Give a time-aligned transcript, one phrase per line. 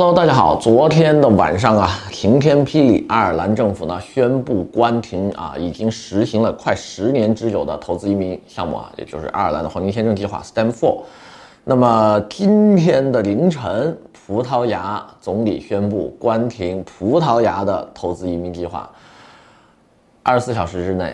[0.00, 0.54] Hello，大家好。
[0.54, 11.00] 昨天的晚上啊，晴天霹雳，爱尔兰政府呢宣布关停啊，已经实行了快十年之久的投资移民项目啊，也就是爱尔兰的黄金签证计划 Stamp 4。
[11.64, 18.88] 那么今天的凌晨，葡萄牙总理宣布关停葡萄牙的投资移民计划，
[20.22, 21.12] 二十四小时之内，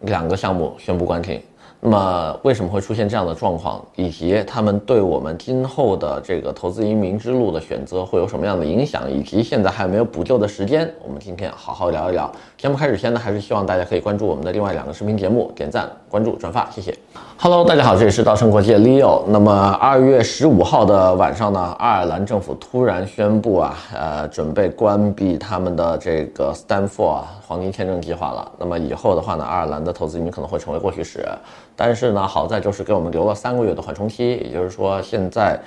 [0.00, 1.40] 两个项目宣布关停。
[1.80, 12.30] 那么为什么会出现这样的状况，以及他们对我们今后的这个投资移民之路的选择会有什么样的影响，以及现在还有没有补救的时间，我们今天好好聊一聊。
[12.56, 16.96] 节目开始前呢，还是希望大家可以关注我们的另外两个视频节目，点赞、关注、转发，谢谢。
[17.38, 19.22] Hello，大家好，这里是稻盛国际 Leo。
[19.28, 28.50] 那么二月十五号的晚上呢，爱尔兰政府突然宣布啊，呃，准备关闭他们的这个 Stamp 4啊黄金签证计划了。
[28.58, 31.28] 那么以后的话呢，爱尔兰的投资移民可能会成为过去式。
[31.76, 35.60] 但是呢，好在就是给我们留了三个月的缓冲期，也就是说现在，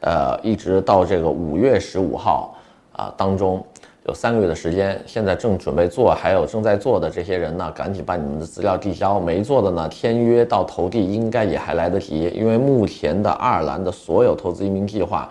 [0.00, 2.54] 呃，一直到这个五月十五号
[2.92, 3.62] 啊当中。
[4.08, 9.18] 有三个月的时间，现在正准备做，还有正在做的这些人呢，赶紧把你们的资料递交。
[9.18, 15.28] 没做的呢，签约到投递应该也还来得及，因为目前的爱尔兰的所有投资移民计划，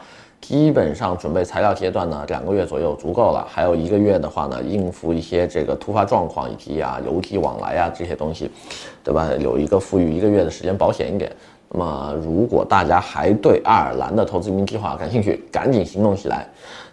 [0.48, 8.52] 基本上准备材料阶段呢，两个月左右足够了，还有一个月的话呢，应付一些这个突发状况以及啊邮寄往来啊这些东西，
[9.04, 9.28] 对吧？
[9.40, 11.32] 有一个富裕一个月的时间保险一点。
[11.70, 16.48] 那么如果大家还对爱尔兰的投资移民计划感兴趣，赶紧行动起来。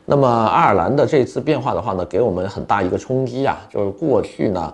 [0.07, 4.73] 那么爱尔兰的这次变化的话呢，给我们很大一个冲击啊，就是过去呢，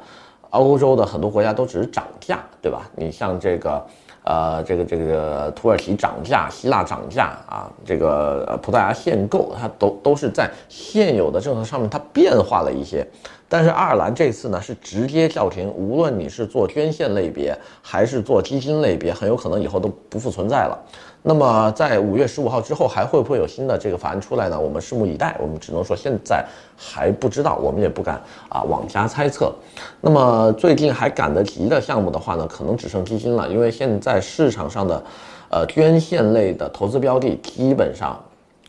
[0.50, 2.88] 欧洲的很多国家都只是涨价，对吧？
[2.94, 3.84] 你像这个，
[4.28, 13.08] 呃，这个这个土耳其涨价，希腊涨价啊，这个葡萄牙限购，它都都是在现有的政策上面它变化了一些。
[13.48, 20.78] 但是爱尔兰这次呢是直接叫停，无论你是做捐献类别还是做基金类别，很有可能以后都不复存在了。
[21.22, 24.58] 那么在五月十五号之后还会不会有新的这个法案出来呢？
[24.58, 25.34] 我们拭目以待。
[25.40, 26.44] 我们只能说现在
[26.76, 29.52] 还不知道，我们也不敢啊妄加猜测。
[30.00, 35.02] 那么最近还赶得及的项目的话呢，可能只剩基金了，因为现在市场上的
[35.50, 38.22] 呃捐献类的投资标的基本上。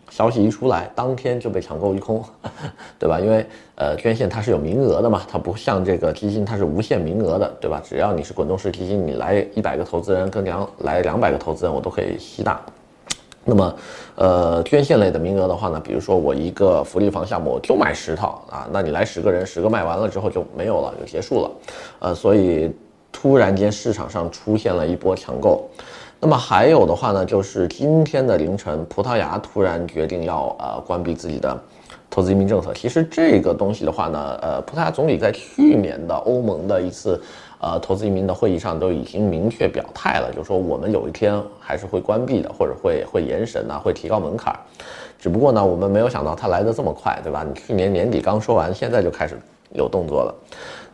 [0.10, 2.24] 消息一出来，当天就被抢购一空，
[3.00, 3.20] 对吧？
[3.20, 7.82] 因为呃，捐献它是有名额的嘛，它不像这个基金，它是无限名额的，对吧？
[7.84, 12.60] 只要你是滚动式基金，你来一百个投资人跟两来两百个投资人，我都可以吸纳。
[13.46, 13.76] 那么，
[14.16, 21.52] 呃，捐献类的名额的话呢，比如说我一个福利房项目我就卖十套啊，那你来十个人，十个卖完了之后就没有了，就结束了。
[22.00, 22.72] 呃，所以
[23.12, 25.68] 突然间市场上出现了一波抢购。
[26.22, 31.58] 那么还有的话呢，就是今天的凌晨，葡萄牙突然决定要呃关闭自己的
[32.10, 32.74] 投资移民政策。
[32.74, 37.22] 其实这个东西的话呢，呃，葡萄牙总理在去年的欧盟的一次
[37.62, 44.54] 呃投资移民的会议上都已经明确表态了，就是说我们有一天还是会关闭的，或者会会延审呐，会提高门槛。
[45.18, 47.46] 只不过呢，我们没有想到它来得这么快，对吧？
[47.48, 49.40] 你去年年底刚说完，现在就开始
[49.72, 50.36] 有动作了。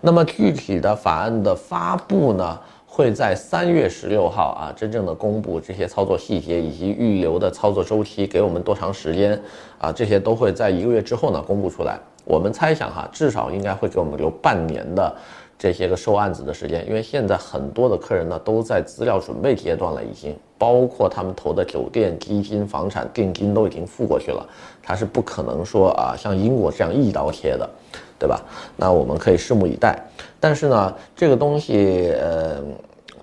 [0.01, 2.59] 那么具体的法案的发布呢？
[2.95, 9.37] 会在三月十六号啊，真正的公布这些操作细节以及预留的操作周期，给我们多长时间
[9.77, 9.91] 啊？
[9.91, 11.99] 这些都会在一个月之后呢公布出来。
[12.23, 15.13] 我们猜想哈，至少应该会给我们留半年的
[15.59, 24.47] 这些个收案子的时间，因为现在很多的客人呢都在资料准备阶段了，已经包括他们投的酒店、基金、房产定金都已经付过去了，
[24.81, 27.69] 他是不可能说啊像英国这样一刀切的。
[28.17, 28.41] 对吧？
[28.77, 30.01] 那我们可以拭目以待。
[30.39, 32.63] 但是呢，这个东西，呃，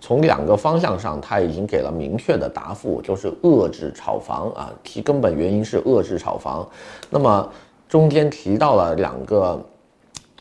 [0.01, 4.73] 从两个方向上，它已经给了明确的答复，就是遏制炒房啊。
[4.83, 6.69] 其根本原因是遏制炒房。
[7.09, 7.49] 那么
[7.89, 9.61] 中间提到了两个，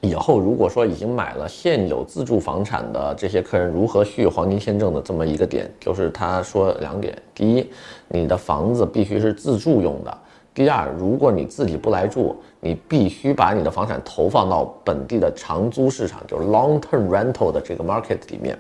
[0.02, 7.70] 以后如果说已经买了现有自住房产的这些客人如何续黄金签证的这么一个点，就是他说两点：第一，
[8.08, 10.18] 你的房子必须是自住用的。
[10.54, 18.58] 第二，如果你自己不来住，你必须把你的房产投放到本地的长租市场，就是 long-term rental 的这个 market 里面。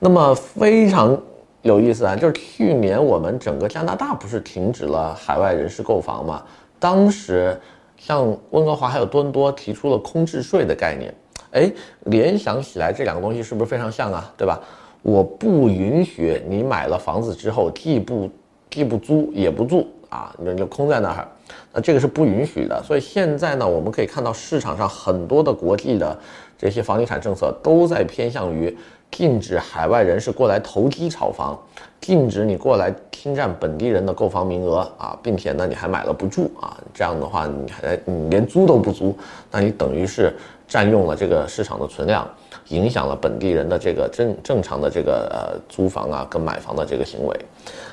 [0.00, 1.16] 那么非常
[1.62, 6.42] 有意思啊，就是去年我们整个加拿大不是停止了海外人士购房吗？
[6.80, 7.56] 当时
[7.96, 11.14] 像温哥华还有多伦多提出了空置税的概念，
[11.52, 11.72] 哎，
[12.06, 14.34] 联想起来这两个东西是不是非常像啊？
[14.36, 14.60] 对吧？
[15.02, 18.28] 我不允许你买了房子之后既不
[18.68, 19.86] 既不租也不住。
[20.12, 21.26] 啊，人就空在那儿，
[21.72, 22.82] 那这个是不允许的。
[22.82, 26.18] 所以现在呢，我们可以看到市场上很多的国际的
[26.58, 28.76] 这些房地产政策都在偏向于
[29.10, 31.58] 禁止海外人士过来投机炒房，
[31.98, 39.16] 禁止你过来侵占本地人的购房名额啊，并且呢，你还买了不住啊，这样的话你还你连租都不租，
[39.50, 40.34] 那你等于是
[40.68, 42.28] 占用了这个市场的存量，
[42.72, 47.40] 影响了本地人的这个正正常的这个呃租房啊跟买房的这个行为，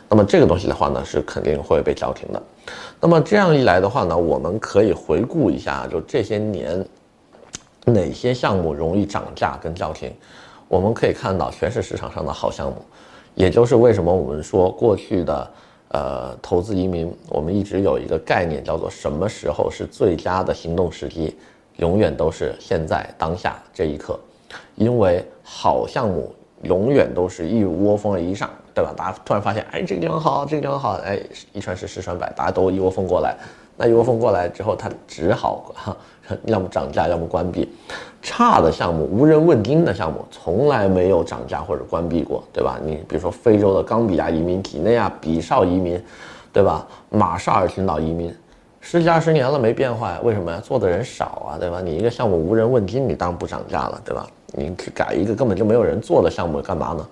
[0.08, 2.42] 那么这个东西的话呢，是肯定会被叫停的。
[3.02, 6.86] 那么这样一来的话呢，我们可以回顾一下，就这些年
[7.86, 10.14] 哪些项目容易涨价跟叫停。
[10.68, 12.76] 我们可以看到，全是市场上的好项目，
[13.36, 15.52] 也就是为什么我们说过去的，
[15.88, 21.36] 呃，投资移民，我们一直有一个概念叫做什么时候是最佳的行动时机，
[21.78, 24.20] 永远都是现在当下这一刻，
[24.76, 28.94] 因为好项目永远都是一窝蜂一上，对吧？
[28.96, 31.20] 大家突然发现，哎，这个地方好，这个地方好，哎，
[31.54, 33.36] 一传十，十传百，大家都一窝蜂过来，
[33.78, 35.98] 那一窝蜂过来之后，它只好哈。
[36.46, 37.68] 要么涨价，要么关闭。
[38.22, 42.80] 差的项目、无人问津的项目，从来没有涨价或者关闭过，对吧？
[42.86, 46.00] 你比如说非洲的冈比亚移民、几内亚比绍移民，
[46.54, 46.88] 对吧？
[47.10, 48.32] 马绍尔群岛移民，
[48.80, 50.60] 十几二十年了没变化，为什么呀？
[50.64, 51.82] 做的人少啊，对吧？
[51.84, 54.28] 你一个项目无人问津，你当然不涨价了，对吧？
[54.54, 57.08] 你去改一个根本就没有人做的项目干嘛呢？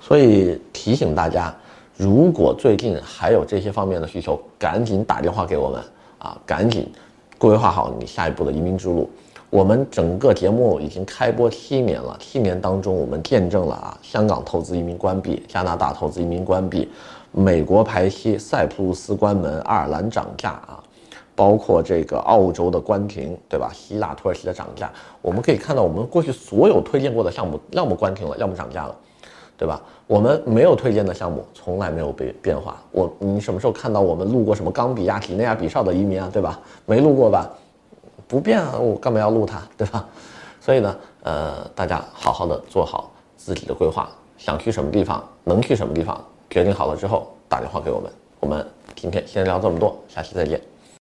[0.00, 1.54] 所以提醒大家，
[1.96, 5.82] 如果最近还有这些方面的需求，赶紧打电话给我们
[6.18, 6.90] 啊，赶紧。
[7.36, 9.10] 规划好你下一步的移民之路。
[9.50, 16.88] 我们整个节目已经开播七年了，七年当中我们见证了啊，香港投资移民关闭，加拿大投资移民关闭，
[17.32, 20.82] 美国排期，塞浦路斯关门，爱尔兰涨价啊，
[21.34, 23.70] 包括这个澳洲的关停，对吧？
[23.74, 28.94] 希腊、土耳其的涨价，我们可以看到，我们过去所有推荐过的项目，要么关停了，要么涨价了。
[29.56, 29.80] 对吧？
[30.08, 32.76] 我们没有推荐的项目，从来没有被变化。
[32.90, 36.28] 我，你什么时候看到我们录过什么冈比亚、几内亚、比绍的移民啊？
[36.32, 36.58] 对吧？
[36.86, 37.48] 没录过吧？
[38.26, 39.62] 不变啊，我干嘛要录它？
[39.76, 40.04] 对吧？
[40.60, 46.20] 所以呢，呃，大家好好的做好自己的规划，想去什么地方，能去什么地方，
[46.50, 48.10] 决定好了之后打电话给我们。
[48.40, 48.66] 我们
[48.96, 50.73] 今天先聊这么多，下期再见。